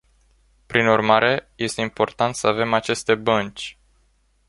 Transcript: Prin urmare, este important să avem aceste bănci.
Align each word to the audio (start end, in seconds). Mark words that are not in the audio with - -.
Prin 0.65 0.87
urmare, 0.87 1.51
este 1.55 1.81
important 1.81 2.35
să 2.35 2.47
avem 2.47 2.73
aceste 2.73 3.15
bănci. 3.15 3.77